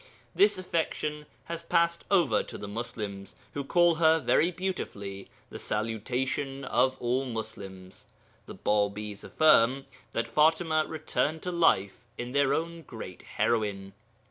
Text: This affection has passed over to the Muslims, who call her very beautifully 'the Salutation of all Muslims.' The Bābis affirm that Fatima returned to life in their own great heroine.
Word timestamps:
This 0.33 0.57
affection 0.57 1.27
has 1.43 1.61
passed 1.61 2.05
over 2.09 2.41
to 2.41 2.57
the 2.57 2.67
Muslims, 2.67 3.35
who 3.53 3.63
call 3.63 3.93
her 4.01 4.17
very 4.19 4.49
beautifully 4.49 5.29
'the 5.51 5.59
Salutation 5.59 6.65
of 6.65 6.97
all 6.99 7.25
Muslims.' 7.25 8.07
The 8.47 8.55
Bābis 8.55 9.23
affirm 9.23 9.85
that 10.11 10.27
Fatima 10.27 10.85
returned 10.87 11.43
to 11.43 11.51
life 11.51 12.07
in 12.17 12.31
their 12.31 12.51
own 12.51 12.81
great 12.81 13.21
heroine. 13.21 13.93